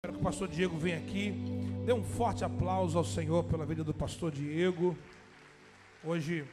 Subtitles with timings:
[0.00, 1.32] Quero que o pastor Diego venha aqui.
[1.84, 4.96] Dê um forte aplauso ao Senhor pela vida do pastor Diego.
[6.04, 6.48] Hoje,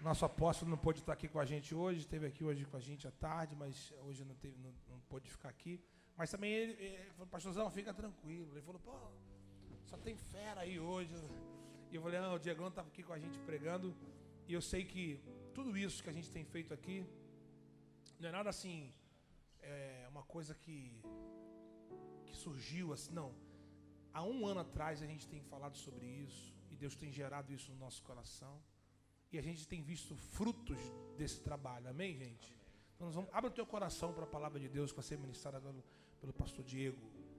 [0.00, 2.80] nosso apóstolo não pôde estar aqui com a gente hoje, esteve aqui hoje com a
[2.80, 5.78] gente à tarde, mas hoje não, teve, não, não pôde ficar aqui.
[6.16, 8.50] Mas também ele, ele falou, pastorzão, fica tranquilo.
[8.54, 8.96] Ele falou, pô,
[9.84, 11.12] só tem fera aí hoje.
[11.90, 13.94] E eu falei, não, o Diego estava aqui com a gente pregando.
[14.46, 15.20] E eu sei que
[15.52, 17.04] tudo isso que a gente tem feito aqui
[18.18, 18.90] não é nada assim,
[19.60, 21.02] é uma coisa que,
[22.28, 23.34] que surgiu assim, não.
[24.12, 27.70] Há um ano atrás a gente tem falado sobre isso e Deus tem gerado isso
[27.72, 28.60] no nosso coração
[29.32, 30.78] e a gente tem visto frutos
[31.16, 32.56] desse trabalho, amém, gente?
[32.94, 35.18] Então nós vamos, abre o teu coração para a palavra de Deus que vai ser
[35.18, 35.84] ministrada pelo,
[36.20, 36.98] pelo pastor Diego.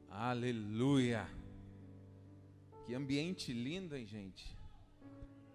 [0.10, 1.28] Aleluia!
[2.86, 4.58] Que ambiente lindo, hein, gente?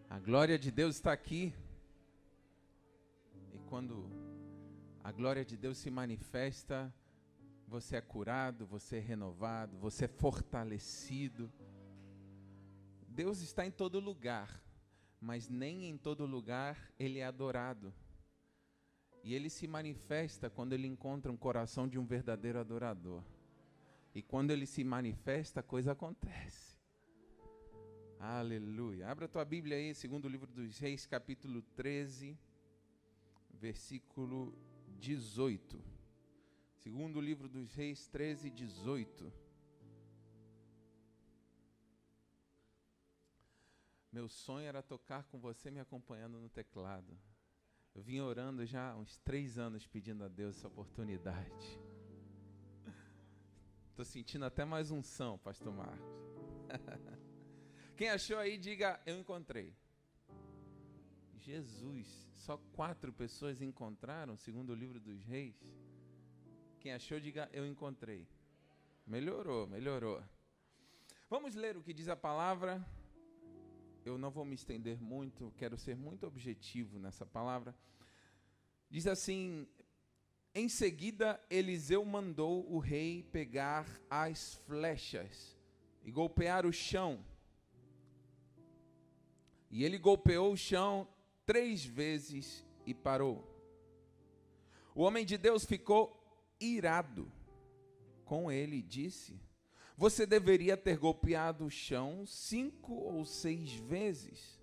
[0.08, 1.52] A glória de Deus está aqui.
[3.52, 4.08] E quando
[5.02, 6.94] a glória de Deus se manifesta,
[7.66, 11.52] você é curado, você é renovado, você é fortalecido.
[13.08, 14.62] Deus está em todo lugar,
[15.20, 17.92] mas nem em todo lugar ele é adorado.
[19.22, 23.22] E ele se manifesta quando ele encontra um coração de um verdadeiro adorador.
[24.14, 26.76] E quando ele se manifesta, a coisa acontece.
[28.20, 29.08] Aleluia.
[29.08, 32.38] Abra tua Bíblia aí, segundo livro dos Reis, capítulo 13,
[33.52, 34.56] versículo
[34.98, 35.93] 18.
[36.84, 39.32] Segundo livro dos Reis 13, 18.
[44.12, 47.18] Meu sonho era tocar com você me acompanhando no teclado.
[47.94, 51.80] Eu vim orando já há uns três anos pedindo a Deus essa oportunidade.
[53.88, 56.06] Estou sentindo até mais unção, Pastor Marcos.
[57.96, 59.74] Quem achou aí, diga: Eu encontrei.
[61.38, 65.56] Jesus, só quatro pessoas encontraram, segundo o livro dos reis.
[66.84, 68.28] Quem achou, diga: Eu encontrei.
[69.06, 70.22] Melhorou, melhorou.
[71.30, 72.86] Vamos ler o que diz a palavra.
[74.04, 77.74] Eu não vou me estender muito, quero ser muito objetivo nessa palavra.
[78.90, 79.66] Diz assim:
[80.54, 85.56] Em seguida, Eliseu mandou o rei pegar as flechas
[86.04, 87.24] e golpear o chão.
[89.70, 91.08] E ele golpeou o chão
[91.46, 93.42] três vezes e parou.
[94.94, 96.20] O homem de Deus ficou
[96.60, 97.30] irado
[98.24, 99.40] com ele disse:
[99.96, 104.60] Você deveria ter golpeado o chão cinco ou seis vezes.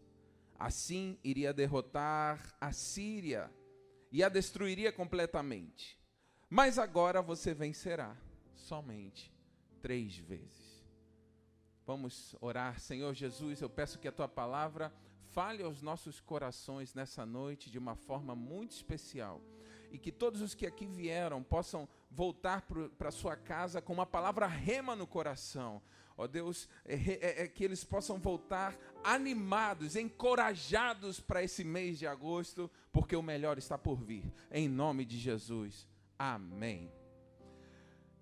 [0.57, 3.51] Assim iria derrotar a Síria
[4.11, 5.99] e a destruiria completamente.
[6.49, 8.15] Mas agora você vencerá
[8.53, 9.33] somente
[9.81, 10.85] três vezes.
[11.85, 14.93] Vamos orar, Senhor Jesus, eu peço que a tua palavra
[15.31, 19.41] fale aos nossos corações nessa noite de uma forma muito especial.
[19.91, 22.65] E que todos os que aqui vieram possam voltar
[22.97, 25.81] para sua casa com uma palavra rema no coração.
[26.17, 32.07] Ó Deus, é, é, é que eles possam voltar animados, encorajados para esse mês de
[32.07, 34.31] agosto, porque o melhor está por vir.
[34.49, 35.87] Em nome de Jesus.
[36.17, 36.91] Amém.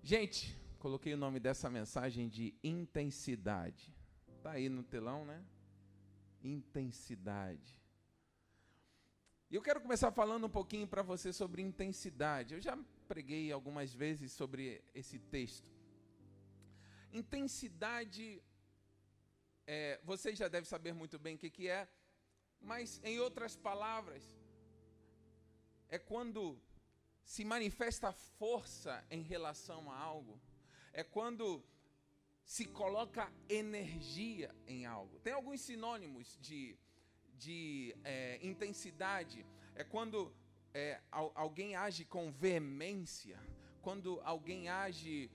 [0.02, 3.94] Gente, coloquei o nome dessa mensagem de intensidade.
[4.36, 5.42] Está aí no telão, né?
[6.42, 7.79] intensidade.
[9.50, 12.54] E eu quero começar falando um pouquinho para você sobre intensidade.
[12.54, 12.78] Eu já
[13.08, 15.68] preguei algumas vezes sobre esse texto.
[17.12, 18.40] Intensidade,
[19.66, 21.88] é, você já deve saber muito bem o que, que é,
[22.60, 24.22] mas em outras palavras,
[25.88, 26.56] é quando
[27.24, 30.40] se manifesta força em relação a algo,
[30.92, 31.64] é quando
[32.44, 35.18] se coloca energia em algo.
[35.18, 36.78] Tem alguns sinônimos de,
[37.44, 39.38] de é, intensidade.
[39.74, 40.32] É quando
[40.74, 41.00] é,
[41.34, 43.38] alguém age com veemência,
[43.80, 45.30] quando alguém age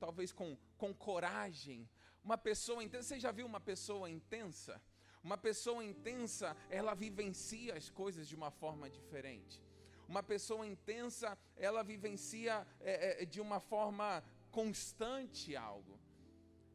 [0.00, 1.88] talvez com, com coragem.
[2.22, 4.80] Uma pessoa intensa, você já viu uma pessoa intensa?
[5.22, 9.62] Uma pessoa intensa, ela vivencia as coisas de uma forma diferente.
[10.08, 15.98] Uma pessoa intensa, ela vivencia é, é, de uma forma constante algo.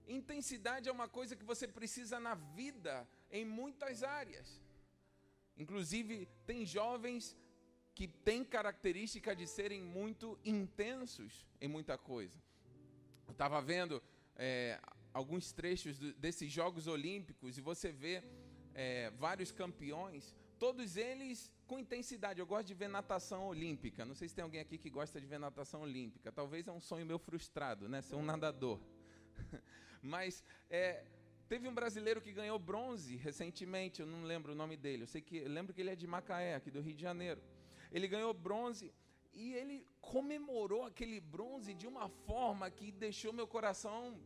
[0.08, 4.62] Intensidade é uma coisa que você precisa na vida em muitas áreas.
[5.58, 7.36] Inclusive, tem jovens
[7.94, 12.42] que têm característica de serem muito intensos em muita coisa.
[13.28, 14.02] Eu estava vendo
[14.36, 14.80] é,
[15.14, 18.24] alguns trechos do, desses Jogos Olímpicos e você vê
[18.74, 22.40] é, vários campeões, todos eles com intensidade.
[22.40, 24.06] Eu gosto de ver natação olímpica.
[24.06, 26.32] Não sei se tem alguém aqui que gosta de ver natação olímpica.
[26.32, 28.02] Talvez é um sonho meu frustrado, né?
[28.02, 28.80] Ser um nadador.
[30.02, 31.06] Mas é,
[31.50, 35.04] teve um brasileiro que ganhou bronze recentemente, eu não lembro o nome dele.
[35.04, 37.42] Eu sei que eu lembro que ele é de Macaé, aqui do Rio de Janeiro.
[37.92, 38.94] Ele ganhou bronze
[39.34, 44.20] E ele comemorou aquele bronze de uma forma que deixou meu coração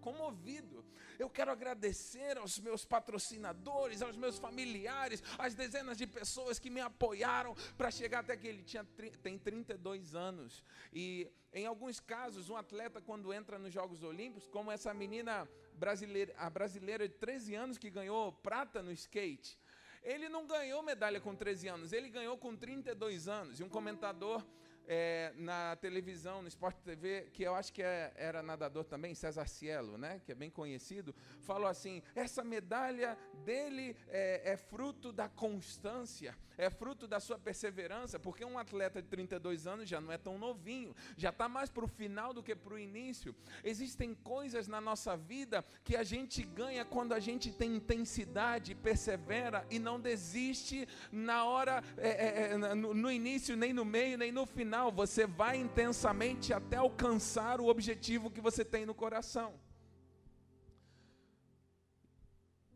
[0.00, 0.84] comovido.
[1.18, 6.80] Eu quero agradecer aos meus patrocinadores, aos meus familiares, às dezenas de pessoas que me
[6.80, 8.48] apoiaram para chegar até aqui.
[8.48, 8.84] Ele tinha,
[9.22, 10.62] tem 32 anos.
[10.92, 16.34] E em alguns casos, um atleta, quando entra nos Jogos Olímpicos, como essa menina brasileira,
[16.38, 19.58] a brasileira de 13 anos que ganhou prata no skate,
[20.02, 23.58] ele não ganhou medalha com 13 anos, ele ganhou com 32 anos.
[23.58, 24.44] E um comentador
[24.86, 29.46] é, na televisão, no Sport TV, que eu acho que é, era nadador também, César
[29.46, 35.28] Cielo, né, que é bem conhecido, falou assim: essa medalha dele é, é fruto da
[35.28, 40.18] constância, é fruto da sua perseverança, porque um atleta de 32 anos já não é
[40.18, 43.34] tão novinho, já está mais para o final do que para o início.
[43.62, 49.66] Existem coisas na nossa vida que a gente ganha quando a gente tem intensidade, persevera
[49.70, 54.30] e não desiste na hora, é, é, é no, no início, nem no meio, nem
[54.30, 54.73] no final.
[55.00, 59.50] Você vai intensamente até alcançar o objetivo que você tem no coração.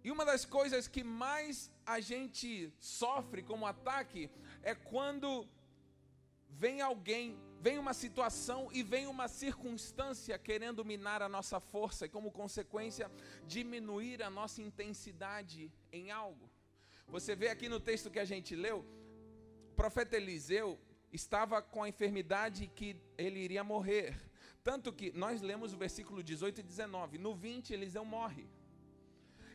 [0.05, 4.31] E uma das coisas que mais a gente sofre como ataque
[4.63, 5.47] é quando
[6.51, 12.09] vem alguém, vem uma situação e vem uma circunstância querendo minar a nossa força e,
[12.09, 13.11] como consequência,
[13.47, 16.51] diminuir a nossa intensidade em algo.
[17.07, 18.85] Você vê aqui no texto que a gente leu,
[19.73, 20.79] o profeta Eliseu
[21.13, 24.17] estava com a enfermidade que ele iria morrer.
[24.63, 27.19] Tanto que nós lemos o versículo 18 e 19.
[27.19, 28.47] No 20, Eliseu morre.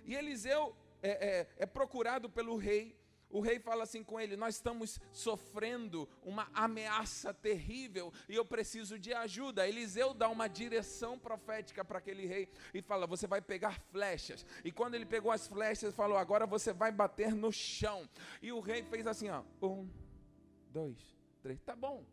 [0.06, 2.98] E Eliseu é, é, é procurado pelo rei.
[3.30, 9.00] O rei fala assim com ele: Nós estamos sofrendo uma ameaça terrível e eu preciso
[9.00, 9.68] de ajuda.
[9.68, 14.46] Eliseu dá uma direção profética para aquele rei e fala: Você vai pegar flechas.
[14.64, 18.08] E quando ele pegou as flechas, falou: Agora você vai bater no chão.
[18.42, 19.90] E o rei fez assim: ó, Um,
[20.70, 21.13] dois,
[21.44, 22.04] três, tá bom.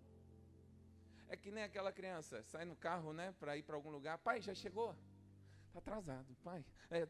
[1.29, 4.19] É que nem aquela criança sai no carro, né, para ir para algum lugar.
[4.19, 4.95] Pai, já chegou?
[5.69, 6.65] Está atrasado, pai.
[6.91, 7.07] É,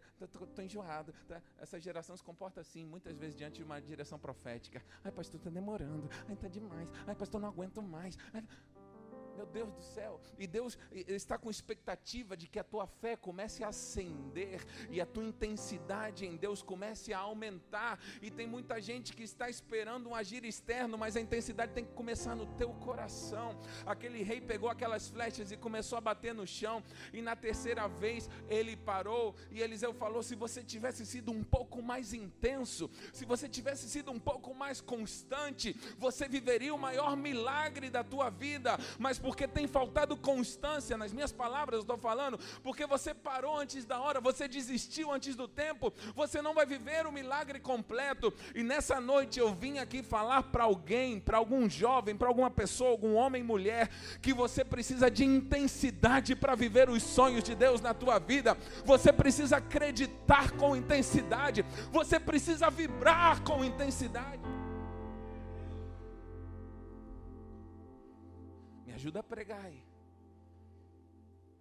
[0.62, 1.14] enjoado.
[1.26, 1.43] Tá?
[1.58, 4.84] Essa geração se comporta assim, muitas vezes diante de uma direção profética.
[5.02, 6.06] Ai, pastor, está demorando.
[6.28, 6.90] Ai, está demais.
[7.06, 8.19] Ai, pastor, não aguento mais.
[8.34, 8.46] Ai,
[9.40, 10.20] meu Deus do céu.
[10.38, 15.06] E Deus está com expectativa de que a tua fé comece a ascender e a
[15.06, 17.98] tua intensidade em Deus comece a aumentar.
[18.20, 21.94] E tem muita gente que está esperando um agir externo, mas a intensidade tem que
[21.94, 23.58] começar no teu coração.
[23.87, 26.82] Aquele rei pegou aquelas flechas e começou a bater no chão.
[27.12, 31.82] E na terceira vez ele parou e Eliseu falou: se você tivesse sido um pouco
[31.82, 37.88] mais intenso, se você tivesse sido um pouco mais constante, você viveria o maior milagre
[37.88, 38.78] da tua vida.
[38.98, 44.00] Mas porque tem faltado constância nas minhas palavras, estou falando, porque você parou antes da
[44.00, 48.35] hora, você desistiu antes do tempo, você não vai viver o milagre completo.
[48.56, 52.91] E nessa noite eu vim aqui falar para alguém, para algum jovem, para alguma pessoa,
[52.91, 53.88] algum homem, mulher,
[54.21, 58.59] que você precisa de intensidade para viver os sonhos de Deus na tua vida.
[58.85, 64.59] Você precisa acreditar com intensidade, você precisa vibrar com intensidade.
[69.00, 69.82] Ajuda a pregar aí.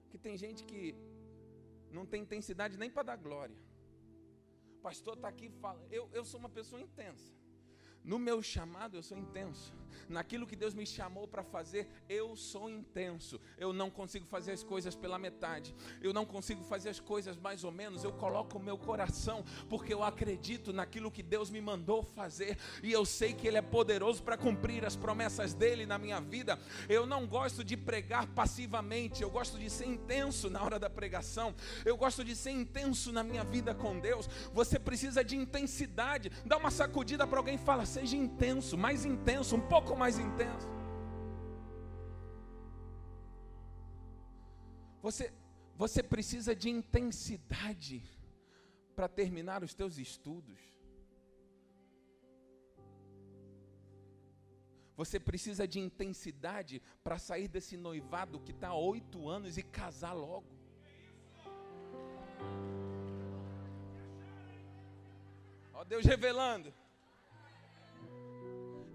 [0.09, 0.81] Que tem gente que
[1.97, 3.55] não tem intensidade nem para dar glória.
[4.77, 7.31] O pastor está aqui e fala, eu, eu sou uma pessoa intensa.
[8.09, 9.71] No meu chamado eu sou intenso.
[10.07, 13.39] Naquilo que Deus me chamou para fazer, eu sou intenso.
[13.59, 15.75] Eu não consigo fazer as coisas pela metade.
[16.01, 18.03] Eu não consigo fazer as coisas mais ou menos.
[18.03, 22.91] Eu coloco o meu coração porque eu acredito naquilo que Deus me mandou fazer e
[22.91, 26.59] eu sei que ele é poderoso para cumprir as promessas dele na minha vida.
[26.87, 29.21] Eu não gosto de pregar passivamente.
[29.21, 31.53] Eu gosto de ser intenso na hora da pregação.
[31.85, 34.27] Eu gosto de ser intenso na minha vida com Deus.
[34.53, 36.31] Você precisa de intensidade.
[36.43, 40.67] Dá uma sacudida para alguém e fala: seja intenso, mais intenso, um pouco mais intenso.
[45.01, 45.33] Você,
[45.75, 48.01] você precisa de intensidade
[48.95, 50.59] para terminar os teus estudos.
[54.95, 60.13] Você precisa de intensidade para sair desse noivado que está há oito anos e casar
[60.13, 60.47] logo.
[65.73, 66.73] Ó Deus revelando.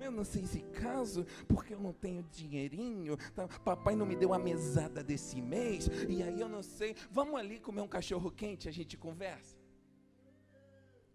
[0.04, 3.16] Eu não sei se caso, porque eu não tenho dinheirinho.
[3.34, 3.48] Tá?
[3.48, 5.88] Papai não me deu a mesada desse mês.
[6.08, 6.94] E aí eu não sei.
[7.10, 9.56] Vamos ali comer um cachorro quente, a gente conversa.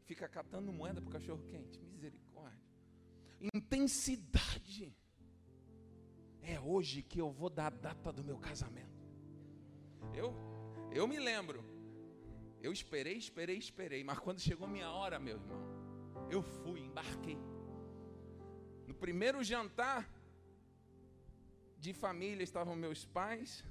[0.05, 1.79] Fica catando moeda pro cachorro quente.
[1.93, 2.59] Misericórdia.
[3.53, 4.91] Intensidade.
[6.41, 9.07] É hoje que eu vou dar a data do meu casamento.
[10.15, 10.33] Eu,
[10.91, 11.63] eu me lembro.
[12.59, 14.03] Eu esperei, esperei, esperei.
[14.03, 15.61] Mas quando chegou minha hora, meu irmão,
[16.31, 17.37] eu fui, embarquei.
[18.89, 20.09] No primeiro jantar,
[21.77, 23.63] de família estavam meus pais,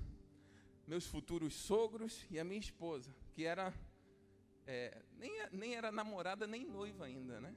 [0.86, 3.74] meus futuros sogros e a minha esposa, que era
[4.64, 7.52] é, nem, nem era namorada nem noiva ainda, né?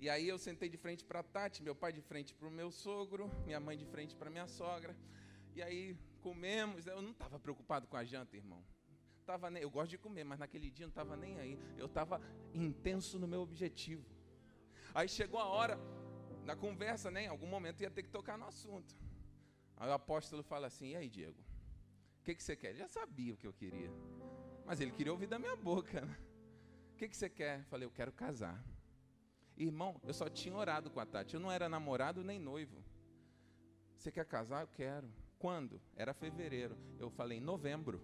[0.00, 2.72] E aí eu sentei de frente para Tati, meu pai de frente para o meu
[2.72, 4.96] sogro, minha mãe de frente para minha sogra.
[5.54, 6.88] E aí comemos.
[6.88, 8.64] Eu não estava preocupado com a janta, irmão.
[9.24, 11.56] Tava nem, eu gosto de comer, mas naquele dia não estava nem aí.
[11.76, 12.20] Eu estava
[12.52, 14.17] intenso no meu objetivo.
[14.98, 15.78] Aí chegou a hora
[16.44, 17.22] da conversa, né?
[17.26, 18.96] Em algum momento ia ter que tocar no assunto.
[19.76, 21.40] Aí o apóstolo fala assim: E aí, Diego?
[22.20, 22.70] O que, que você quer?
[22.70, 23.92] Ele já sabia o que eu queria.
[24.66, 26.00] Mas ele queria ouvir da minha boca.
[26.00, 26.18] Né?
[26.94, 27.62] O que, que você quer?
[27.66, 28.60] Falei: Eu quero casar.
[29.56, 31.34] Irmão, eu só tinha orado com a Tati.
[31.34, 32.82] Eu não era namorado nem noivo.
[33.96, 34.62] Você quer casar?
[34.62, 35.08] Eu quero.
[35.38, 35.80] Quando?
[35.94, 36.76] Era fevereiro.
[36.98, 38.02] Eu falei, em novembro.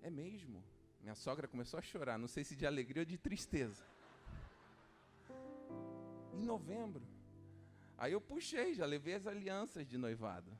[0.00, 0.62] É mesmo?
[1.00, 2.16] Minha sogra começou a chorar.
[2.16, 3.84] Não sei se de alegria ou de tristeza.
[6.32, 7.02] Em novembro.
[7.96, 10.50] Aí eu puxei, já levei as alianças de noivado.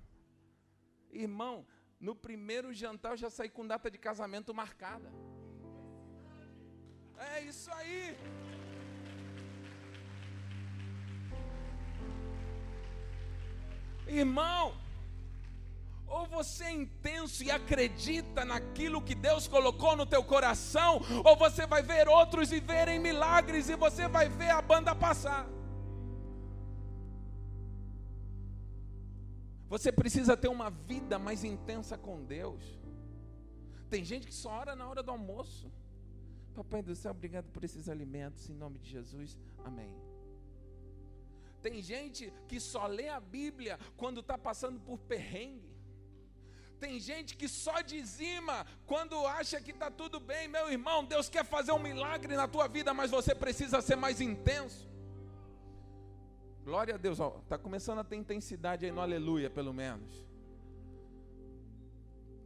[1.10, 1.66] Irmão,
[1.98, 5.10] no primeiro jantar eu já saí com data de casamento marcada.
[7.34, 8.16] É isso aí.
[14.06, 14.74] Irmão,
[16.06, 21.66] ou você é intenso e acredita naquilo que Deus colocou no teu coração, ou você
[21.66, 25.46] vai ver outros viverem milagres e você vai ver a banda passar.
[29.72, 32.62] Você precisa ter uma vida mais intensa com Deus.
[33.88, 35.72] Tem gente que só ora na hora do almoço.
[36.54, 39.90] Papai do céu, obrigado por esses alimentos, em nome de Jesus, amém.
[41.62, 45.74] Tem gente que só lê a Bíblia quando está passando por perrengue.
[46.78, 50.48] Tem gente que só dizima quando acha que está tudo bem.
[50.48, 54.20] Meu irmão, Deus quer fazer um milagre na tua vida, mas você precisa ser mais
[54.20, 54.91] intenso.
[56.64, 60.24] Glória a Deus, está começando a ter intensidade aí no aleluia, pelo menos.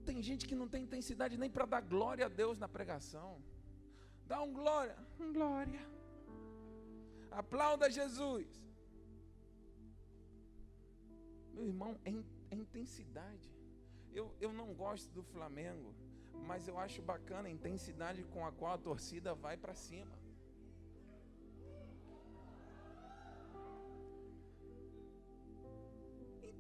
[0.06, 3.42] Tem gente que não tem intensidade nem para dar glória a Deus na pregação.
[4.26, 5.80] Dá um glória, um glória.
[7.30, 8.46] Aplauda Jesus.
[11.52, 12.10] Meu irmão, é,
[12.50, 13.50] é intensidade.
[14.14, 15.94] Eu, eu não gosto do Flamengo,
[16.46, 20.16] mas eu acho bacana a intensidade com a qual a torcida vai para cima.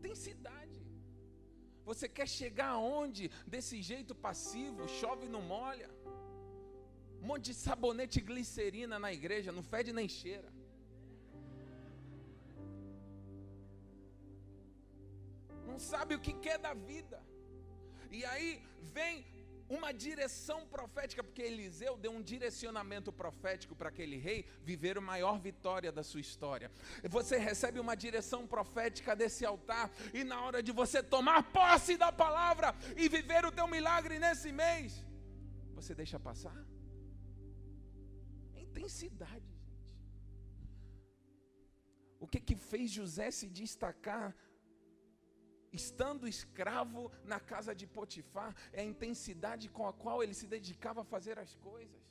[0.06, 0.80] Intensidade.
[1.84, 3.30] Você quer chegar aonde?
[3.46, 5.90] Desse jeito passivo, chove não molha.
[7.22, 10.50] Um monte de sabonete glicerina na igreja, não fede nem cheira.
[15.76, 17.18] não sabe o que quer da vida.
[18.10, 18.62] E aí
[18.94, 19.14] vem
[19.68, 25.38] uma direção profética, porque Eliseu deu um direcionamento profético para aquele rei viver a maior
[25.40, 26.70] vitória da sua história.
[27.08, 32.12] Você recebe uma direção profética desse altar, e na hora de você tomar posse da
[32.12, 35.04] palavra e viver o teu milagre nesse mês,
[35.74, 36.56] você deixa passar?
[38.54, 39.66] Intensidade, gente.
[42.18, 44.34] O que que fez José se destacar
[45.76, 51.02] estando escravo na casa de Potifar, é a intensidade com a qual ele se dedicava
[51.02, 52.02] a fazer as coisas.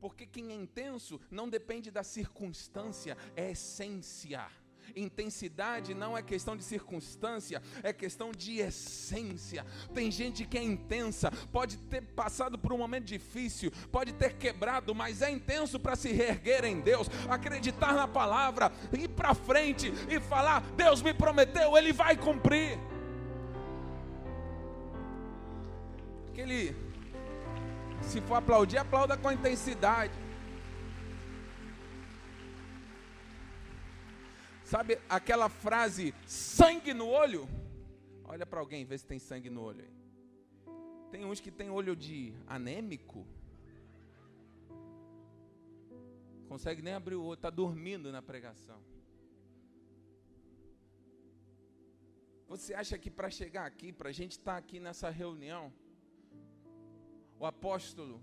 [0.00, 4.44] Porque quem é intenso não depende da circunstância, é essência.
[4.96, 9.64] Intensidade não é questão de circunstância, é questão de essência.
[9.94, 14.94] Tem gente que é intensa, pode ter passado por um momento difícil, pode ter quebrado,
[14.94, 20.20] mas é intenso para se reerguer em Deus, acreditar na palavra, ir para frente e
[20.20, 22.78] falar: Deus me prometeu, Ele vai cumprir.
[26.30, 26.74] Aquele,
[28.02, 30.12] se for aplaudir, aplauda com intensidade.
[34.70, 37.48] Sabe aquela frase, sangue no olho?
[38.24, 39.84] Olha para alguém, vê se tem sangue no olho.
[41.10, 43.26] Tem uns que tem olho de anêmico.
[46.48, 48.80] Consegue nem abrir o olho, está dormindo na pregação.
[52.46, 55.72] Você acha que para chegar aqui, para a gente estar tá aqui nessa reunião,
[57.40, 58.22] o apóstolo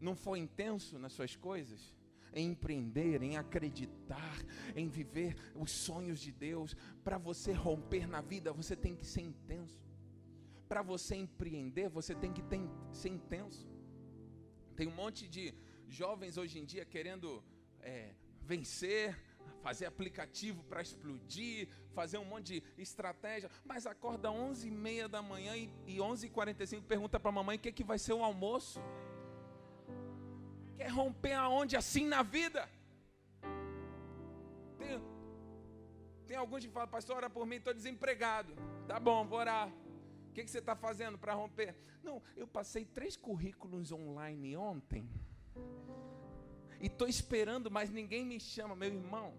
[0.00, 1.94] não foi intenso nas suas coisas?
[2.34, 4.38] Em empreender, em acreditar,
[4.74, 6.76] em viver os sonhos de Deus.
[7.02, 9.82] Para você romper na vida, você tem que ser intenso.
[10.68, 12.60] Para você empreender, você tem que ter,
[12.92, 13.66] ser intenso.
[14.74, 15.54] Tem um monte de
[15.88, 17.42] jovens hoje em dia querendo
[17.80, 19.16] é, vencer,
[19.62, 25.22] fazer aplicativo para explodir, fazer um monte de estratégia, mas acorda 11 e meia da
[25.22, 27.98] manhã e, e 11 e 45 pergunta para a mamãe o que, é que vai
[27.98, 28.80] ser o almoço.
[30.84, 31.78] Quer romper aonde?
[31.78, 32.68] Assim na vida.
[34.76, 35.00] Tem,
[36.26, 38.54] Tem alguns que falam, pastor, ora por mim, estou desempregado.
[38.86, 39.68] Tá bom, vou orar.
[40.28, 41.74] O que, que você está fazendo para romper?
[42.02, 45.08] Não, eu passei três currículos online ontem.
[46.82, 49.32] E estou esperando, mas ninguém me chama, meu irmão.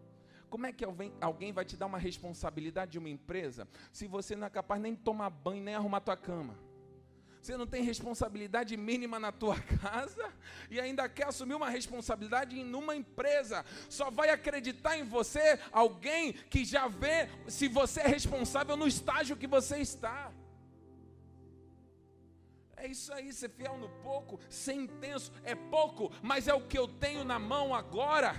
[0.50, 0.84] Como é que
[1.22, 4.96] alguém, vai te dar uma responsabilidade de uma empresa se você não é capaz nem
[4.96, 6.58] de tomar banho, nem arrumar tua cama?
[7.46, 10.34] Você não tem responsabilidade mínima na tua casa
[10.68, 13.64] e ainda quer assumir uma responsabilidade em uma empresa.
[13.88, 19.38] Só vai acreditar em você alguém que já vê se você é responsável no estágio
[19.38, 20.32] que você está.
[22.76, 26.80] É isso aí, ser fiel no pouco, ser intenso, é pouco, mas é o que
[26.80, 28.34] eu tenho na mão agora.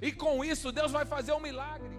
[0.00, 1.98] E com isso Deus vai fazer um milagre.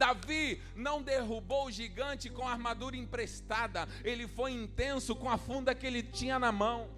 [0.00, 5.74] Davi não derrubou o gigante com a armadura emprestada, ele foi intenso com a funda
[5.74, 6.88] que ele tinha na mão.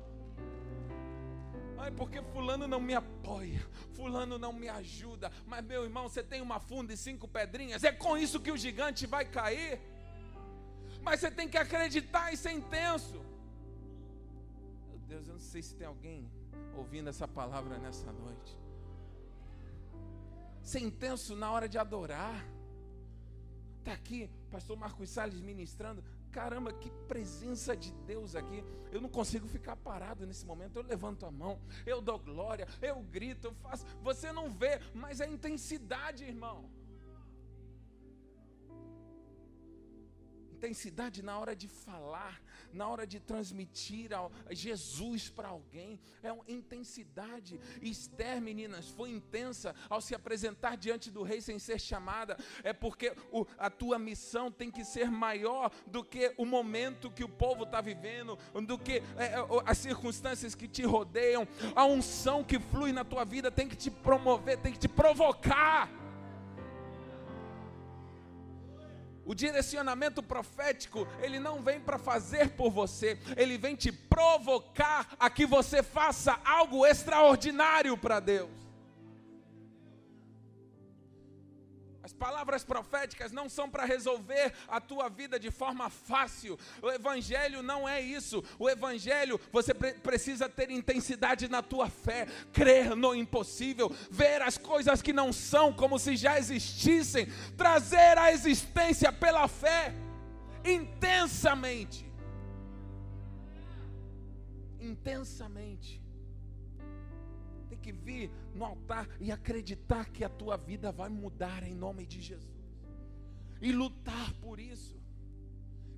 [1.79, 3.61] Ai, porque fulano não me apoia,
[3.97, 5.33] fulano não me ajuda.
[5.45, 8.57] Mas meu irmão, você tem uma funda e cinco pedrinhas, é com isso que o
[8.57, 9.81] gigante vai cair.
[11.03, 13.21] Mas você tem que acreditar e ser intenso.
[14.91, 16.31] Meu Deus, eu não sei se tem alguém
[16.77, 18.57] ouvindo essa palavra nessa noite.
[20.63, 22.47] Ser intenso na hora de adorar.
[23.83, 26.05] Está aqui, pastor Marcos Salles ministrando.
[26.31, 28.63] Caramba, que presença de Deus aqui.
[28.93, 30.77] Eu não consigo ficar parado nesse momento.
[30.77, 33.85] Eu levanto a mão, eu dou glória, eu grito, eu faço.
[34.01, 36.71] Você não vê, mas é intensidade, irmão.
[40.63, 42.41] Intensidade na hora de falar,
[42.73, 44.11] na hora de transmitir
[44.51, 45.99] Jesus para alguém.
[46.23, 47.59] É uma intensidade.
[47.81, 52.39] Esther, meninas, foi intensa ao se apresentar diante do rei sem ser chamada.
[52.63, 57.25] É porque o, a tua missão tem que ser maior do que o momento que
[57.25, 61.47] o povo está vivendo, do que é, é as circunstâncias que te rodeiam.
[61.75, 66.02] A unção que flui na tua vida tem que te promover, tem que te provocar.
[69.25, 75.31] O direcionamento profético, ele não vem para fazer por você, ele vem te provocar a
[75.31, 78.51] que você faça algo extraordinário para Deus.
[82.03, 86.59] As palavras proféticas não são para resolver a tua vida de forma fácil.
[86.83, 88.43] O evangelho não é isso.
[88.59, 94.59] O evangelho, você pre precisa ter intensidade na tua fé, crer no impossível, ver as
[94.59, 99.95] coisas que não são como se já existissem, trazer a existência pela fé
[100.65, 102.11] intensamente.
[104.81, 106.02] Intensamente
[107.83, 112.21] que vir no altar e acreditar que a tua vida vai mudar em nome de
[112.21, 112.51] Jesus.
[113.61, 115.01] E lutar por isso.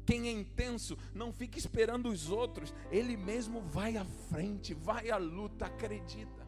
[0.07, 5.16] Quem é intenso, não fica esperando os outros, ele mesmo vai à frente, vai à
[5.16, 6.44] luta, acredita.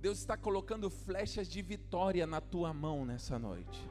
[0.00, 3.86] Deus está colocando flechas de vitória na tua mão nessa noite.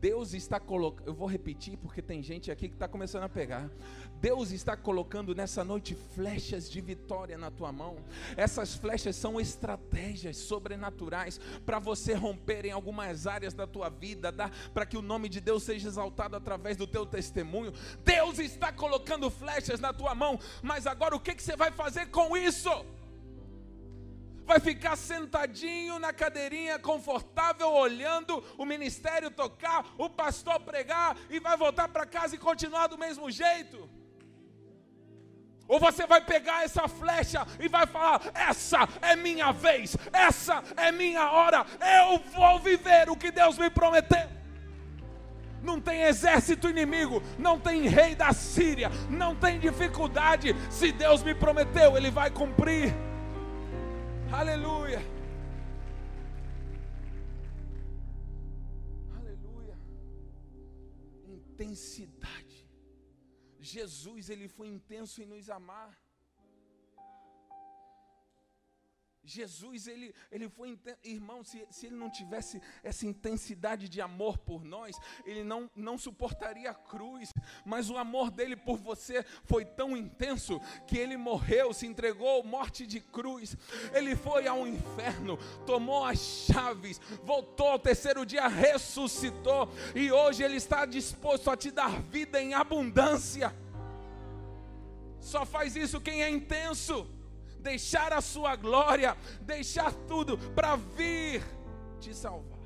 [0.00, 3.68] Deus está colocando, eu vou repetir porque tem gente aqui que está começando a pegar.
[4.20, 7.96] Deus está colocando nessa noite flechas de vitória na tua mão.
[8.36, 14.32] Essas flechas são estratégias sobrenaturais para você romper em algumas áreas da tua vida,
[14.72, 17.72] para que o nome de Deus seja exaltado através do teu testemunho.
[18.04, 22.06] Deus está colocando flechas na tua mão, mas agora o que, que você vai fazer
[22.06, 22.70] com isso?
[24.48, 31.54] Vai ficar sentadinho na cadeirinha confortável, olhando o ministério tocar, o pastor pregar e vai
[31.54, 33.88] voltar para casa e continuar do mesmo jeito?
[35.68, 40.90] Ou você vai pegar essa flecha e vai falar: essa é minha vez, essa é
[40.90, 41.66] minha hora,
[42.00, 44.30] eu vou viver o que Deus me prometeu.
[45.62, 50.56] Não tem exército inimigo, não tem rei da Síria, não tem dificuldade.
[50.70, 53.07] Se Deus me prometeu, Ele vai cumprir.
[54.30, 55.00] Aleluia.
[59.16, 59.76] Aleluia.
[61.26, 62.68] Intensidade.
[63.58, 65.98] Jesus, ele foi intenso em nos amar.
[69.28, 74.64] Jesus, ele, ele foi, irmão, se, se ele não tivesse essa intensidade de amor por
[74.64, 77.32] nós, ele não, não suportaria a cruz,
[77.64, 82.86] mas o amor dele por você foi tão intenso que ele morreu, se entregou morte
[82.86, 83.56] de cruz,
[83.92, 85.36] ele foi ao inferno,
[85.66, 91.70] tomou as chaves, voltou ao terceiro dia, ressuscitou, e hoje ele está disposto a te
[91.70, 93.54] dar vida em abundância.
[95.20, 97.17] Só faz isso quem é intenso
[97.60, 101.42] deixar a sua glória, deixar tudo para vir
[102.00, 102.58] te salvar.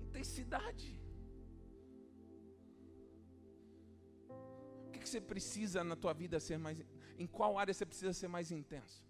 [0.00, 0.98] Intensidade.
[4.86, 6.84] O que, você precisa na tua vida ser mais?
[7.18, 9.02] Em qual área você precisa ser mais intenso?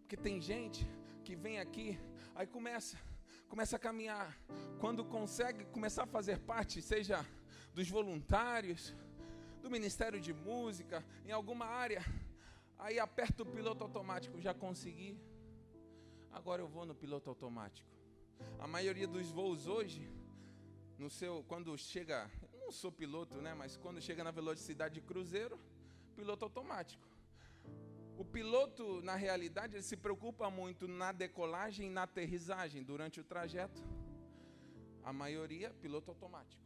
[0.00, 0.86] Porque tem gente
[1.24, 1.98] que vem aqui,
[2.34, 2.98] aí começa,
[3.48, 4.36] começa a caminhar.
[4.80, 7.24] Quando consegue começar a fazer parte, seja
[7.72, 8.94] dos voluntários,
[9.60, 12.02] do Ministério de Música, em alguma área,
[12.78, 15.18] aí aperta o piloto automático, já consegui.
[16.32, 17.88] Agora eu vou no piloto automático.
[18.58, 20.08] A maioria dos voos hoje,
[20.98, 25.00] no seu, quando chega, eu não sou piloto, né, mas quando chega na velocidade de
[25.00, 25.58] cruzeiro,
[26.16, 27.06] piloto automático.
[28.16, 33.24] O piloto, na realidade, ele se preocupa muito na decolagem e na aterrissagem durante o
[33.24, 33.82] trajeto.
[35.02, 36.62] A maioria, piloto automático.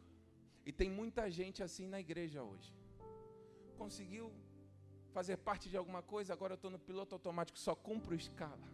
[0.66, 2.74] E tem muita gente assim na igreja hoje.
[3.76, 4.32] Conseguiu
[5.12, 8.72] fazer parte de alguma coisa, agora eu estou no piloto automático, só cumpro escala.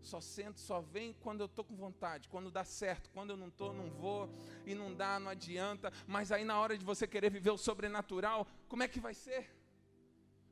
[0.00, 3.48] Só sento, só vem quando eu estou com vontade, quando dá certo, quando eu não
[3.48, 4.30] estou, não vou,
[4.64, 5.92] e não dá, não adianta.
[6.06, 9.56] Mas aí na hora de você querer viver o sobrenatural, como é que vai ser?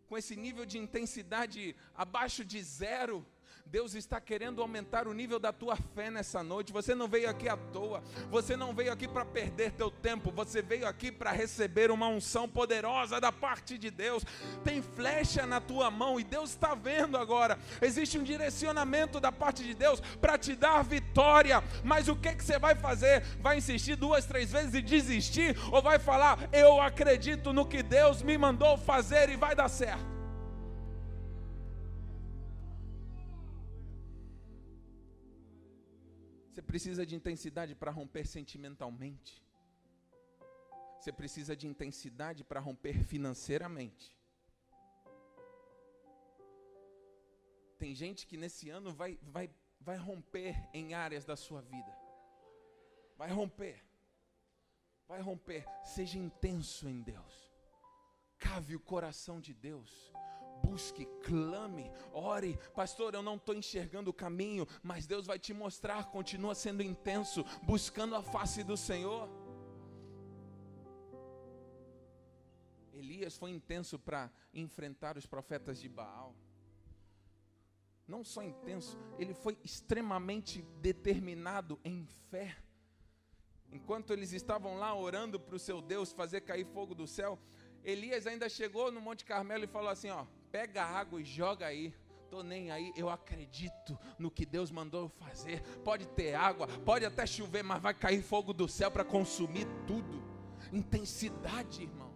[0.06, 3.26] com esse nível de intensidade abaixo de zero,
[3.74, 6.72] Deus está querendo aumentar o nível da tua fé nessa noite.
[6.72, 8.04] Você não veio aqui à toa.
[8.30, 10.30] Você não veio aqui para perder teu tempo.
[10.30, 14.24] Você veio aqui para receber uma unção poderosa da parte de Deus.
[14.62, 17.58] Tem flecha na tua mão e Deus está vendo agora.
[17.82, 21.60] Existe um direcionamento da parte de Deus para te dar vitória.
[21.82, 23.24] Mas o que que você vai fazer?
[23.40, 28.22] Vai insistir duas, três vezes e desistir ou vai falar: "Eu acredito no que Deus
[28.22, 30.13] me mandou fazer e vai dar certo"?
[36.64, 39.42] Precisa de intensidade para romper sentimentalmente.
[40.98, 44.16] Você precisa de intensidade para romper financeiramente.
[47.78, 49.50] Tem gente que nesse ano vai, vai,
[49.80, 51.94] vai romper em áreas da sua vida.
[53.18, 53.84] Vai romper.
[55.06, 55.66] Vai romper.
[55.84, 57.52] Seja intenso em Deus.
[58.38, 60.10] Cave o coração de Deus
[60.74, 62.58] busque, clame, ore.
[62.74, 66.10] Pastor, eu não estou enxergando o caminho, mas Deus vai te mostrar.
[66.10, 69.28] Continua sendo intenso, buscando a face do Senhor.
[72.92, 76.34] Elias foi intenso para enfrentar os profetas de Baal.
[78.06, 82.56] Não só intenso, ele foi extremamente determinado em fé.
[83.70, 87.38] Enquanto eles estavam lá orando para o seu Deus fazer cair fogo do céu,
[87.84, 91.92] Elias ainda chegou no Monte Carmelo e falou assim: Ó, pega água e joga aí.
[92.30, 95.60] Tô nem aí, eu acredito no que Deus mandou eu fazer.
[95.82, 100.22] Pode ter água, pode até chover, mas vai cair fogo do céu para consumir tudo.
[100.72, 102.14] Intensidade, irmão.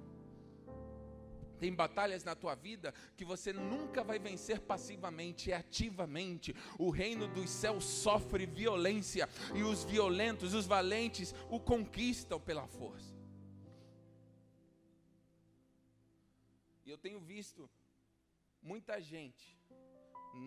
[1.59, 6.55] Tem batalhas na tua vida que você nunca vai vencer passivamente, é ativamente.
[6.79, 13.13] O reino dos céus sofre violência e os violentos, os valentes, o conquistam pela força.
[16.87, 17.69] E eu tenho visto
[18.71, 19.47] Muita gente,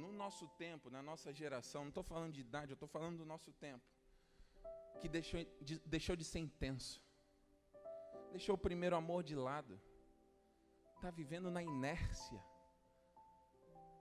[0.02, 3.26] no nosso tempo, na nossa geração, não estou falando de idade, eu estou falando do
[3.26, 3.88] nosso tempo,
[5.00, 7.02] que deixou de, deixou de ser intenso,
[8.36, 9.74] deixou o primeiro amor de lado,
[10.96, 12.40] está vivendo na inércia,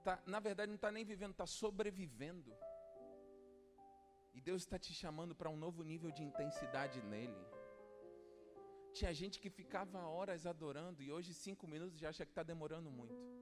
[0.05, 2.53] tá, na verdade não está nem vivendo, está sobrevivendo.
[4.35, 7.43] E Deus está te chamando para um novo nível de intensidade nele.
[8.93, 12.89] Tinha gente que ficava horas adorando e hoje cinco minutos já acha que está demorando
[12.89, 13.40] muito.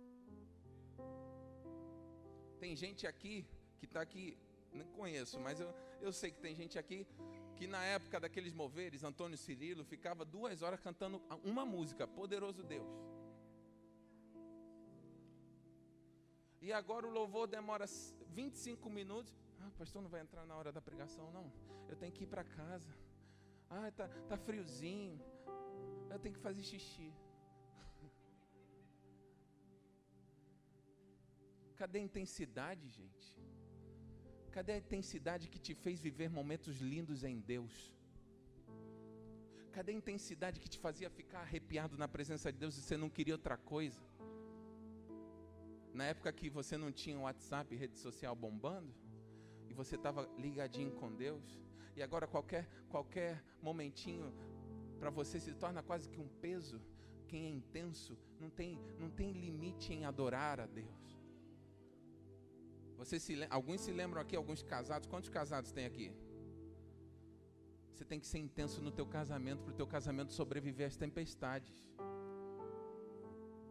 [2.60, 3.46] Tem gente aqui
[3.78, 4.38] que está aqui,
[4.74, 7.08] não conheço, mas eu, eu sei que tem gente aqui
[7.56, 12.90] que na época daqueles moveres, Antônio Cirilo ficava duas horas cantando uma música, Poderoso Deus.
[16.62, 17.86] E agora o louvor demora
[18.30, 19.34] 25 minutos.
[19.62, 21.52] Ah, pastor não vai entrar na hora da pregação, não.
[21.88, 22.90] Eu tenho que ir para casa.
[23.70, 25.20] Ah, tá, tá friozinho.
[26.10, 27.14] Eu tenho que fazer xixi.
[31.80, 33.28] Cadê a intensidade, gente?
[34.52, 37.74] Cadê a intensidade que te fez viver momentos lindos em Deus?
[39.72, 43.10] Cadê a intensidade que te fazia ficar arrepiado na presença de Deus e você não
[43.10, 44.02] queria outra coisa?
[45.94, 48.94] Na época que você não tinha WhatsApp, rede social bombando,
[49.70, 51.58] e você estava ligadinho com Deus,
[51.96, 54.34] e agora qualquer qualquer momentinho
[55.00, 56.82] para você se torna quase que um peso.
[57.26, 61.09] Quem é intenso não tem não tem limite em adorar a Deus.
[63.00, 65.08] Você se, alguns se lembram aqui, alguns casados.
[65.08, 66.12] Quantos casados tem aqui?
[67.94, 71.74] Você tem que ser intenso no teu casamento para o teu casamento sobreviver às tempestades.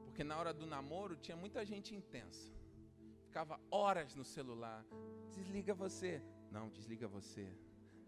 [0.04, 2.50] Porque na hora do namoro tinha muita gente intensa.
[3.26, 4.82] Ficava horas no celular.
[5.30, 6.22] Desliga você.
[6.50, 7.46] Não, desliga você.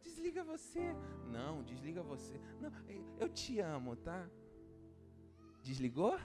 [0.03, 0.95] Desliga você.
[1.27, 2.41] Não, desliga você.
[2.61, 2.73] Não,
[3.19, 4.27] eu te amo, tá?
[5.63, 6.19] Desligou?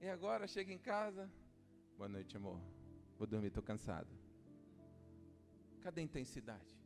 [0.00, 1.30] E agora chega em casa.
[1.98, 2.58] Boa noite, amor.
[3.18, 4.08] Vou dormir, estou cansado.
[5.82, 6.79] Cadê a intensidade?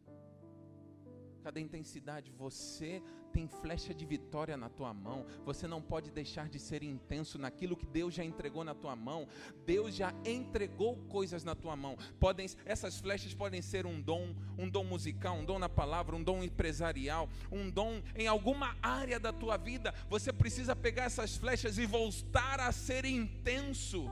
[1.44, 2.33] Cadê a intensidade?
[2.38, 5.26] Você tem flecha de vitória na tua mão.
[5.44, 9.28] Você não pode deixar de ser intenso naquilo que Deus já entregou na tua mão.
[9.66, 11.98] Deus já entregou coisas na tua mão.
[12.18, 16.22] Podem, essas flechas podem ser um dom, um dom musical, um dom na palavra, um
[16.22, 19.92] dom empresarial, um dom em alguma área da tua vida.
[20.09, 24.11] Você precisa pegar essas flechas e voltar a ser intenso.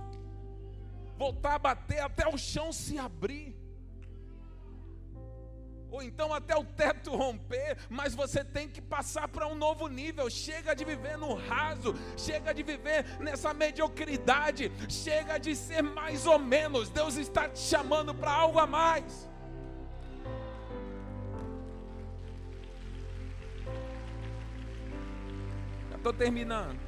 [1.17, 3.62] Voltar a bater até o chão se abrir
[5.93, 10.29] ou então até o teto romper, mas você tem que passar para um novo nível.
[10.31, 16.39] Chega de viver no raso, chega de viver nessa mediocridade, chega de ser mais ou
[16.39, 16.89] menos.
[16.89, 19.29] Deus está te chamando para algo a mais.
[25.91, 26.81] Já estou terminando.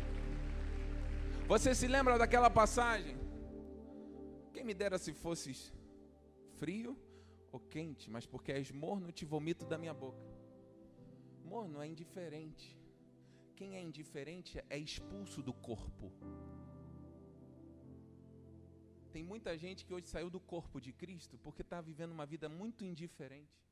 [1.46, 3.18] Você se lembra daquela passagem?
[4.54, 5.70] Quem me dera se fosses
[6.56, 7.03] frio
[7.54, 10.24] ou quente, mas porque és morno, te vomito da minha boca.
[11.44, 12.76] Morno é indiferente.
[13.54, 16.10] Quem é indiferente é expulso do corpo.
[19.12, 22.48] Tem muita gente que hoje saiu do corpo de Cristo porque está vivendo uma vida
[22.48, 23.62] muito indiferente.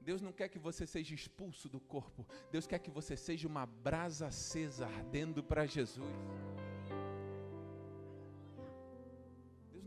[0.00, 2.26] Deus não quer que você seja expulso do corpo.
[2.50, 6.08] Deus quer que você seja uma brasa acesa ardendo para Jesus.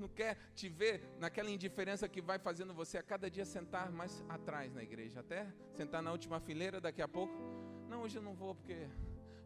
[0.02, 4.26] Não quer te ver naquela indiferença que vai fazendo você a cada dia sentar mais
[4.28, 7.34] atrás na igreja, até sentar na última fileira daqui a pouco.
[7.88, 8.88] Não, hoje eu não vou porque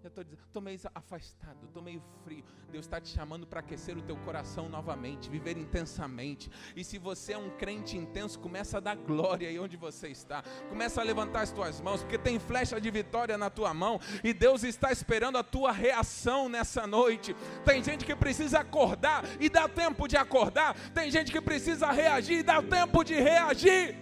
[0.05, 2.43] já estou dizendo, estou meio afastado, estou meio frio.
[2.71, 6.51] Deus está te chamando para aquecer o teu coração novamente, viver intensamente.
[6.75, 10.43] E se você é um crente intenso, começa a dar glória aí onde você está.
[10.69, 13.99] Começa a levantar as tuas mãos, porque tem flecha de vitória na tua mão.
[14.23, 17.35] E Deus está esperando a tua reação nessa noite.
[17.65, 20.75] Tem gente que precisa acordar e dá tempo de acordar.
[20.91, 23.95] Tem gente que precisa reagir e dá tempo de reagir.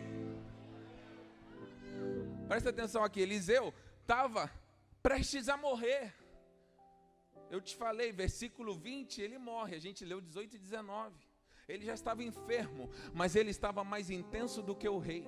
[2.49, 4.51] Presta atenção aqui, Eliseu estava
[5.03, 6.13] prestes a morrer.
[7.51, 9.75] Eu te falei, versículo 20, ele morre.
[9.75, 11.13] A gente leu 18 e 19.
[11.67, 15.27] Ele já estava enfermo, mas ele estava mais intenso do que o rei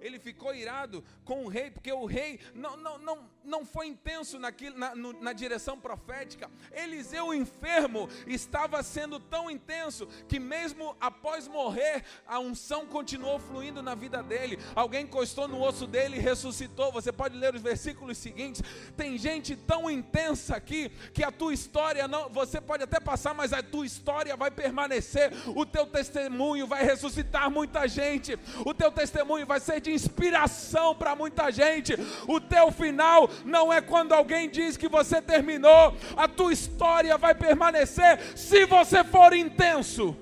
[0.00, 4.38] ele ficou irado com o rei, porque o rei não, não, não, não foi intenso
[4.38, 6.50] naquilo, na, no, na direção profética.
[6.72, 13.94] Eliseu, enfermo, estava sendo tão intenso que, mesmo após morrer, a unção continuou fluindo na
[13.94, 14.58] vida dele.
[14.74, 16.92] Alguém encostou no osso dele e ressuscitou.
[16.92, 18.62] Você pode ler os versículos seguintes.
[18.96, 23.52] Tem gente tão intensa aqui que a tua história não, você pode até passar, mas
[23.52, 25.32] a tua história vai permanecer.
[25.54, 28.38] O teu testemunho vai ressuscitar muita gente.
[28.64, 31.94] O teu testemunho vai ser de inspiração para muita gente.
[32.26, 37.34] O teu final não é quando alguém diz que você terminou, a tua história vai
[37.34, 40.16] permanecer se você for intenso.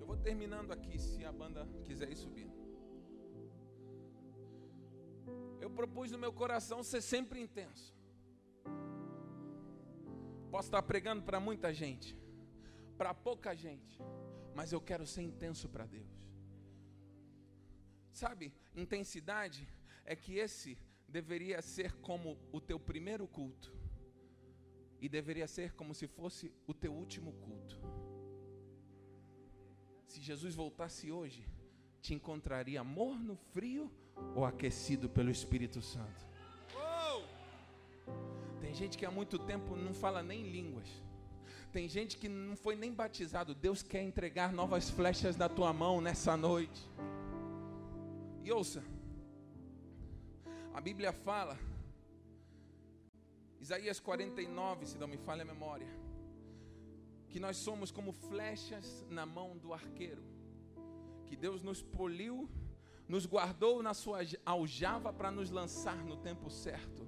[0.00, 2.50] Eu vou terminando aqui, se a banda quiser ir subindo.
[5.60, 7.94] Eu propus no meu coração ser sempre intenso.
[10.50, 12.18] Posso estar pregando para muita gente,
[12.98, 14.00] para pouca gente
[14.54, 16.19] mas eu quero ser intenso para Deus.
[18.12, 19.68] Sabe, intensidade
[20.04, 23.72] é que esse deveria ser como o teu primeiro culto,
[25.00, 27.80] e deveria ser como se fosse o teu último culto.
[30.06, 31.46] Se Jesus voltasse hoje,
[32.02, 33.90] te encontraria morno, frio
[34.34, 36.28] ou aquecido pelo Espírito Santo?
[38.60, 40.88] Tem gente que há muito tempo não fala nem línguas
[41.72, 43.54] tem gente que não foi nem batizado.
[43.54, 46.80] Deus quer entregar novas flechas na tua mão nessa noite.
[48.50, 48.82] E ouça,
[50.74, 51.56] a Bíblia fala,
[53.60, 55.86] Isaías 49, se não me falha a memória,
[57.28, 60.24] que nós somos como flechas na mão do arqueiro,
[61.28, 62.50] que Deus nos poliu,
[63.06, 67.06] nos guardou na sua aljava para nos lançar no tempo certo.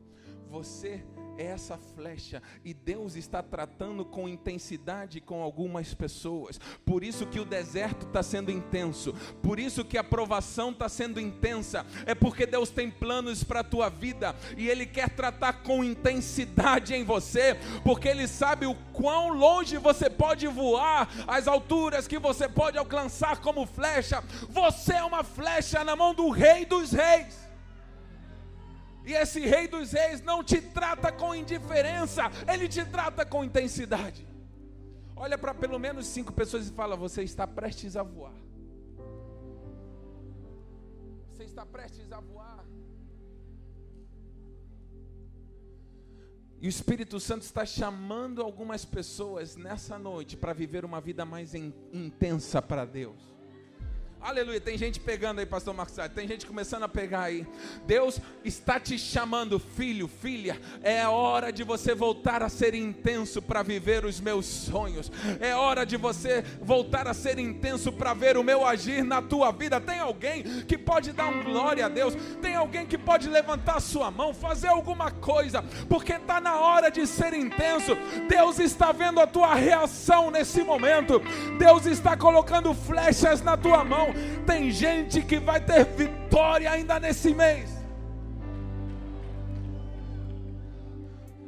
[0.48, 1.05] Você
[1.42, 6.61] é essa flecha e Deus está tratando com intensidade com algumas pessoas.
[6.85, 11.20] Por isso que o deserto está sendo intenso, por isso que a provação está sendo
[11.20, 11.85] intensa.
[12.07, 16.94] É porque Deus tem planos para a tua vida e Ele quer tratar com intensidade
[16.94, 22.48] em você, porque Ele sabe o quão longe você pode voar, as alturas que você
[22.48, 24.22] pode alcançar como flecha.
[24.48, 27.51] Você é uma flecha na mão do Rei dos Reis.
[29.04, 34.26] E esse Rei dos Reis não te trata com indiferença, ele te trata com intensidade.
[35.16, 38.34] Olha para pelo menos cinco pessoas e fala: Você está prestes a voar.
[41.30, 42.64] Você está prestes a voar.
[46.60, 51.54] E o Espírito Santo está chamando algumas pessoas nessa noite para viver uma vida mais
[51.54, 53.32] in, intensa para Deus.
[54.22, 54.61] Aleluia.
[54.61, 55.96] Tem gente pegando aí, pastor Marcos.
[56.14, 57.44] Tem gente começando a pegar aí.
[57.85, 60.61] Deus está te chamando, filho, filha.
[60.80, 65.11] É hora de você voltar a ser intenso para viver os meus sonhos.
[65.40, 69.50] É hora de você voltar a ser intenso para ver o meu agir na tua
[69.50, 69.80] vida.
[69.80, 72.14] Tem alguém que pode dar um glória a Deus?
[72.40, 77.08] Tem alguém que pode levantar sua mão, fazer alguma coisa, porque está na hora de
[77.08, 77.96] ser intenso.
[78.28, 81.20] Deus está vendo a tua reação nesse momento.
[81.58, 84.12] Deus está colocando flechas na tua mão.
[84.46, 87.83] Tem gente que vai ter vitória ainda nesse mês.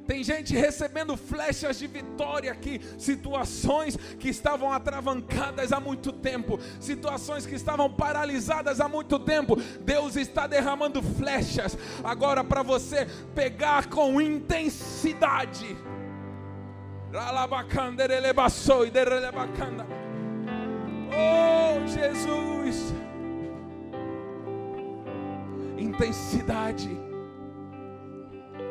[0.07, 7.46] Tem gente recebendo flechas de vitória aqui, situações que estavam atravancadas há muito tempo, situações
[7.46, 9.57] que estavam paralisadas há muito tempo.
[9.81, 15.74] Deus está derramando flechas agora para você pegar com intensidade.
[21.16, 22.92] Oh, Jesus.
[25.79, 26.90] Intensidade.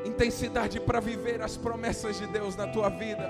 [0.05, 3.29] Intensidade para viver as promessas de Deus na tua vida.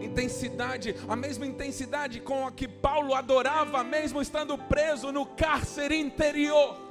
[0.00, 6.88] Intensidade, a mesma intensidade com a que Paulo adorava, mesmo estando preso no cárcere interior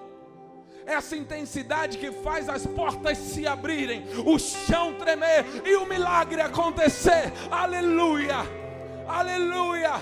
[0.88, 7.34] essa intensidade que faz as portas se abrirem, o chão tremer e o milagre acontecer.
[7.52, 8.67] Aleluia!
[9.08, 9.94] Aleluia!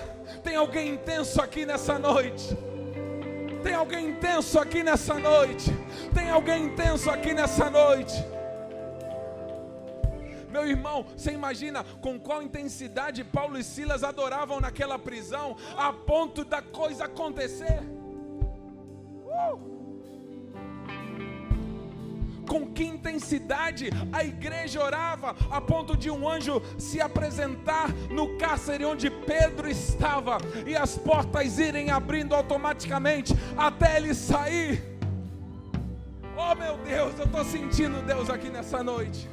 [0.43, 2.57] Tem alguém intenso aqui nessa noite.
[3.63, 5.71] Tem alguém intenso aqui nessa noite.
[6.13, 8.13] Tem alguém intenso aqui nessa noite.
[10.49, 16.45] Meu irmão, você imagina com qual intensidade Paulo e Silas adoravam naquela prisão, a ponto
[16.45, 17.81] da coisa acontecer?
[22.47, 28.85] Com que intensidade a igreja orava, a ponto de um anjo se apresentar no cárcere
[28.85, 34.95] onde Pedro estava e as portas irem abrindo automaticamente até ele sair.
[36.37, 39.29] Oh meu Deus, eu estou sentindo Deus aqui nessa noite.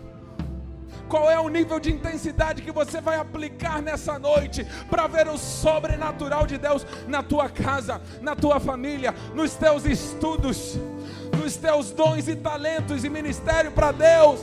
[1.08, 5.36] Qual é o nível de intensidade que você vai aplicar nessa noite para ver o
[5.36, 10.78] sobrenatural de Deus na tua casa, na tua família, nos teus estudos?
[11.42, 14.40] Os teus dons e talentos e ministério para Deus.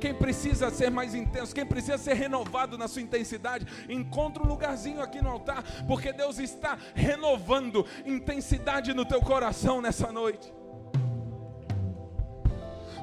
[0.00, 5.02] Quem precisa ser mais intenso, quem precisa ser renovado na sua intensidade, encontra um lugarzinho
[5.02, 10.52] aqui no altar, porque Deus está renovando intensidade no teu coração nessa noite.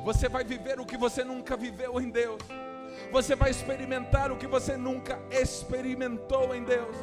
[0.05, 2.41] Você vai viver o que você nunca viveu em Deus.
[3.11, 6.95] Você vai experimentar o que você nunca experimentou em Deus.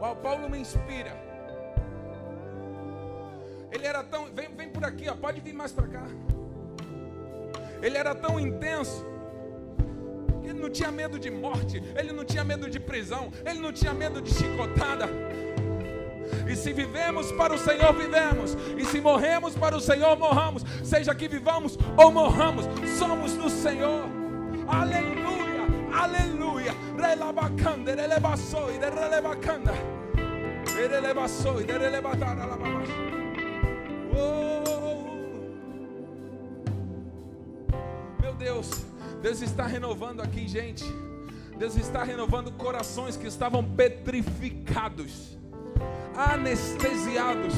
[0.00, 1.25] O Paulo me inspira
[3.76, 4.26] ele era tão.
[4.34, 6.02] Vem, vem por aqui, ó, pode vir mais para cá.
[7.82, 9.06] Ele era tão intenso.
[10.42, 13.92] Ele não tinha medo de morte, ele não tinha medo de prisão, ele não tinha
[13.92, 15.08] medo de chicotada.
[16.48, 18.56] E se vivemos para o Senhor, vivemos.
[18.76, 20.64] E se morremos para o Senhor, morramos.
[20.84, 22.64] Seja que vivamos ou morramos,
[22.96, 24.04] somos do Senhor.
[24.68, 26.74] Aleluia, aleluia.
[26.96, 29.74] Relabacanda, relevaçou e relebacanda.
[30.76, 32.36] Relevaçou e relevatar,
[34.20, 35.06] alababaxo.
[38.20, 38.84] Meu Deus,
[39.22, 40.84] Deus está renovando aqui, gente.
[41.58, 45.38] Deus está renovando corações que estavam petrificados,
[46.14, 47.54] anestesiados.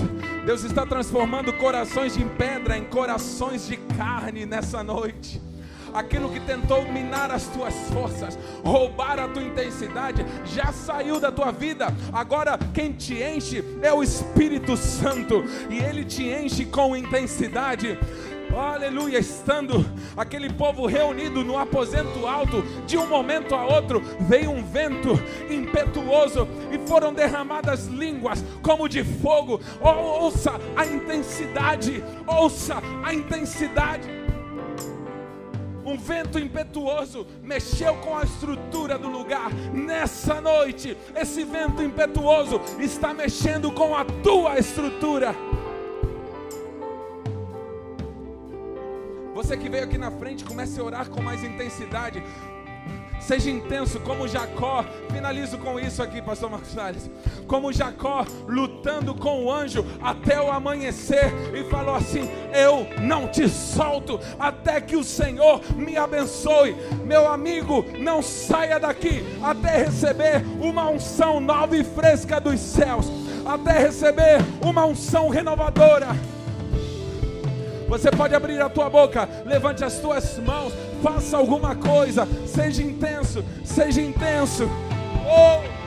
[0.47, 5.48] Deus está transformando corações de pedra em corações de carne nessa noite
[5.93, 11.51] aquilo que tentou minar as tuas forças, roubar a tua intensidade, já saiu da tua
[11.51, 11.89] vida.
[12.13, 17.99] Agora quem te enche é o Espírito Santo, e ele te enche com intensidade.
[18.57, 19.85] Aleluia, estando
[20.17, 25.11] aquele povo reunido no aposento alto, de um momento a outro veio um vento
[25.51, 29.61] impetuoso e foram derramadas línguas como de fogo.
[29.81, 34.18] Ouça a intensidade, ouça a intensidade
[35.89, 39.51] um vento impetuoso mexeu com a estrutura do lugar.
[39.73, 45.35] Nessa noite, esse vento impetuoso está mexendo com a tua estrutura.
[49.35, 52.23] Você que veio aqui na frente, comece a orar com mais intensidade.
[53.29, 54.83] Seja intenso como Jacó.
[55.13, 57.11] Finalizo com isso aqui, pastor Marcos Salles.
[57.47, 63.47] Como Jacó lutando com o anjo até o amanhecer e falou assim: Eu não te
[63.47, 66.75] solto até que o Senhor me abençoe.
[67.05, 73.13] Meu amigo, não saia daqui até receber uma unção nova e fresca dos céus,
[73.45, 76.17] até receber uma unção renovadora.
[77.89, 83.43] Você pode abrir a tua boca, levante as tuas mãos, faça alguma coisa, seja intenso,
[83.65, 84.69] seja intenso.
[85.27, 85.78] Oh!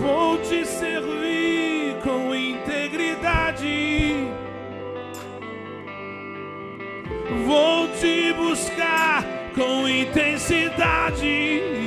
[0.00, 4.26] Vou te servir com integridade.
[7.46, 9.22] Vou te buscar
[9.54, 11.79] com intensidade.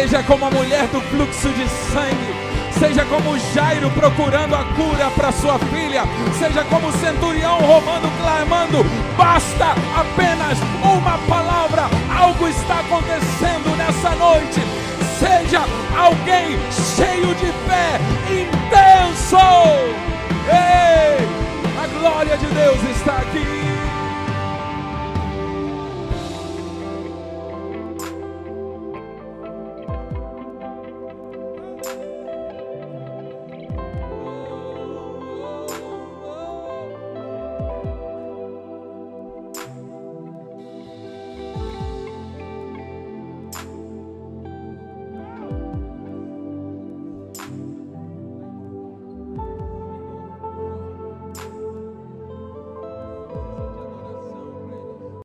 [0.00, 2.34] Seja como a mulher do fluxo de sangue.
[2.78, 6.04] Seja como Jairo procurando a cura para sua filha.
[6.38, 8.78] Seja como o centurião romano clamando:
[9.18, 11.82] basta apenas uma palavra.
[12.18, 14.62] Algo está acontecendo nessa noite.
[15.18, 16.58] Seja alguém
[16.96, 19.36] cheio de fé, intenso.
[20.48, 21.28] Ei,
[21.78, 23.69] a glória de Deus está aqui.